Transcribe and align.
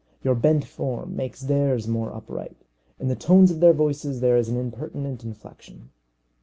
Your 0.23 0.33
bent 0.33 0.65
form 0.65 1.15
makes 1.15 1.41
theirs 1.41 1.87
more 1.87 2.11
upright. 2.11 2.57
In 2.99 3.07
the 3.07 3.15
tones 3.15 3.51
of 3.51 3.59
their 3.59 3.71
voices 3.71 4.19
there 4.19 4.35
is 4.35 4.49
an 4.49 4.57
impertinent 4.57 5.23
inflexion. 5.23 5.91